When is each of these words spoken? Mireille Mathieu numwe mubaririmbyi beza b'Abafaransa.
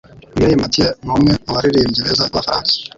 Mireille 0.33 0.61
Mathieu 0.61 0.87
numwe 1.05 1.31
mubaririmbyi 1.45 2.01
beza 2.05 2.23
b'Abafaransa. 2.25 2.73